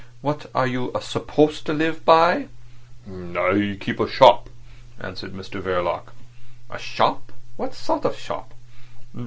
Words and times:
What 0.21 0.49
are 0.55 0.65
you 0.65 0.91
supposed 0.99 1.67
to 1.67 1.73
live 1.73 2.03
by?" 2.05 2.47
"I 3.07 3.77
keep 3.79 3.99
a 3.99 4.09
shop," 4.09 4.49
answered 4.99 5.33
Mr 5.33 5.61
Verloc. 5.61 6.07
"A 6.71 6.79
shop! 6.79 7.31
What 7.55 7.75
sort 7.75 8.05
of 8.05 8.17
shop?" 8.17 8.51